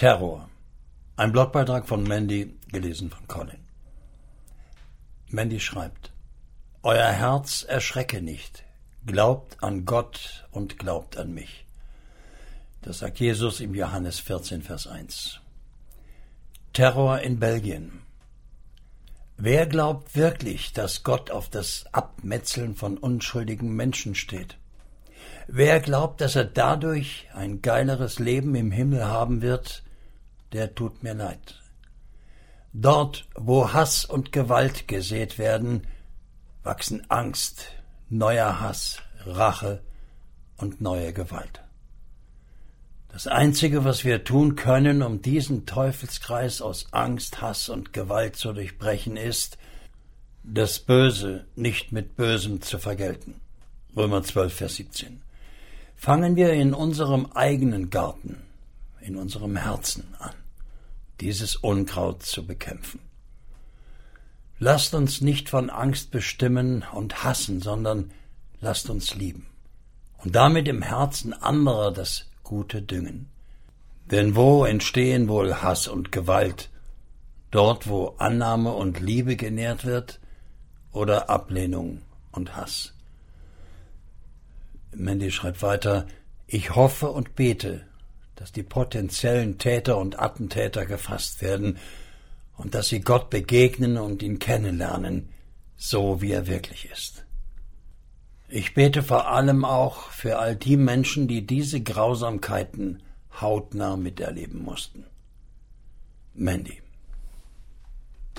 Terror. 0.00 0.48
Ein 1.16 1.30
Blogbeitrag 1.30 1.86
von 1.86 2.04
Mandy, 2.04 2.56
gelesen 2.72 3.10
von 3.10 3.28
Colin. 3.28 3.58
Mandy 5.28 5.60
schreibt, 5.60 6.10
Euer 6.82 7.12
Herz 7.12 7.66
erschrecke 7.68 8.22
nicht, 8.22 8.64
glaubt 9.04 9.62
an 9.62 9.84
Gott 9.84 10.48
und 10.52 10.78
glaubt 10.78 11.18
an 11.18 11.34
mich. 11.34 11.66
Das 12.80 13.00
sagt 13.00 13.20
Jesus 13.20 13.60
im 13.60 13.74
Johannes 13.74 14.20
14, 14.20 14.62
Vers 14.62 14.86
1. 14.86 15.40
Terror 16.72 17.18
in 17.20 17.38
Belgien. 17.38 18.00
Wer 19.36 19.66
glaubt 19.66 20.16
wirklich, 20.16 20.72
dass 20.72 21.02
Gott 21.02 21.30
auf 21.30 21.50
das 21.50 21.84
Abmetzeln 21.92 22.74
von 22.74 22.96
unschuldigen 22.96 23.76
Menschen 23.76 24.14
steht? 24.14 24.56
Wer 25.46 25.78
glaubt, 25.80 26.22
dass 26.22 26.36
er 26.36 26.46
dadurch 26.46 27.28
ein 27.34 27.60
geileres 27.60 28.18
Leben 28.18 28.54
im 28.54 28.70
Himmel 28.70 29.04
haben 29.04 29.42
wird, 29.42 29.82
der 30.52 30.74
tut 30.74 31.02
mir 31.02 31.14
leid. 31.14 31.60
Dort, 32.72 33.28
wo 33.34 33.72
Hass 33.72 34.04
und 34.04 34.32
Gewalt 34.32 34.86
gesät 34.86 35.38
werden, 35.38 35.86
wachsen 36.62 37.10
Angst, 37.10 37.72
neuer 38.08 38.60
Hass, 38.60 38.98
Rache 39.26 39.82
und 40.56 40.80
neue 40.80 41.12
Gewalt. 41.12 41.62
Das 43.08 43.26
Einzige, 43.26 43.84
was 43.84 44.04
wir 44.04 44.22
tun 44.22 44.54
können, 44.54 45.02
um 45.02 45.20
diesen 45.20 45.66
Teufelskreis 45.66 46.62
aus 46.62 46.92
Angst, 46.92 47.42
Hass 47.42 47.68
und 47.68 47.92
Gewalt 47.92 48.36
zu 48.36 48.52
durchbrechen, 48.52 49.16
ist, 49.16 49.58
das 50.44 50.78
Böse 50.78 51.44
nicht 51.56 51.92
mit 51.92 52.16
Bösem 52.16 52.62
zu 52.62 52.78
vergelten. 52.78 53.40
Römer 53.96 54.22
12, 54.22 54.54
Vers 54.54 54.76
17. 54.76 55.22
Fangen 55.96 56.36
wir 56.36 56.52
in 56.52 56.72
unserem 56.72 57.26
eigenen 57.34 57.90
Garten, 57.90 58.38
in 59.10 59.16
unserem 59.16 59.56
Herzen 59.56 60.14
an, 60.20 60.34
dieses 61.20 61.56
Unkraut 61.56 62.22
zu 62.22 62.46
bekämpfen. 62.46 63.00
Lasst 64.60 64.94
uns 64.94 65.20
nicht 65.20 65.48
von 65.48 65.68
Angst 65.68 66.12
bestimmen 66.12 66.84
und 66.92 67.24
hassen, 67.24 67.60
sondern 67.60 68.12
lasst 68.60 68.88
uns 68.88 69.14
lieben 69.16 69.46
und 70.18 70.36
damit 70.36 70.68
im 70.68 70.82
Herzen 70.82 71.32
anderer 71.32 71.92
das 71.92 72.30
Gute 72.44 72.82
düngen. 72.82 73.28
Denn 74.10 74.36
wo 74.36 74.64
entstehen 74.64 75.28
wohl 75.28 75.56
Hass 75.56 75.88
und 75.88 76.12
Gewalt? 76.12 76.70
Dort, 77.50 77.88
wo 77.88 78.14
Annahme 78.18 78.72
und 78.72 79.00
Liebe 79.00 79.34
genährt 79.34 79.84
wird 79.84 80.20
oder 80.92 81.30
Ablehnung 81.30 82.02
und 82.30 82.54
Hass? 82.54 82.94
Mandy 84.92 85.32
schreibt 85.32 85.62
weiter, 85.62 86.06
ich 86.46 86.74
hoffe 86.76 87.10
und 87.10 87.34
bete, 87.34 87.86
dass 88.40 88.52
die 88.52 88.62
potenziellen 88.62 89.58
Täter 89.58 89.98
und 89.98 90.18
Attentäter 90.18 90.86
gefasst 90.86 91.42
werden 91.42 91.76
und 92.56 92.74
dass 92.74 92.88
sie 92.88 93.02
Gott 93.02 93.28
begegnen 93.28 93.98
und 93.98 94.22
ihn 94.22 94.38
kennenlernen, 94.38 95.28
so 95.76 96.22
wie 96.22 96.32
er 96.32 96.46
wirklich 96.46 96.88
ist. 96.90 97.26
Ich 98.48 98.72
bete 98.72 99.02
vor 99.02 99.28
allem 99.28 99.66
auch 99.66 100.08
für 100.08 100.38
all 100.38 100.56
die 100.56 100.78
Menschen, 100.78 101.28
die 101.28 101.46
diese 101.46 101.82
Grausamkeiten 101.82 103.02
hautnah 103.42 103.98
miterleben 103.98 104.62
mussten. 104.62 105.04
Mandy 106.32 106.80